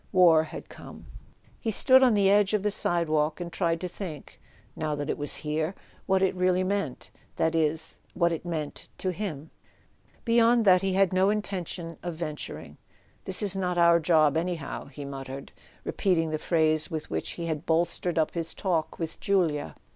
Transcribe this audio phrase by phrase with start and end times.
[0.11, 1.05] War had come.
[1.59, 5.35] He stood on the edge of the sidewalk, and tried to think—now that it was
[5.35, 9.51] here—what it really meant: that is, what it meant to him.
[10.25, 12.77] Beyond that he had no intention of venturing.
[13.25, 15.51] "This is not our job anyhow," he muttered,
[15.83, 19.75] repeating the phrase with which he had bolstered up his talk with Julia.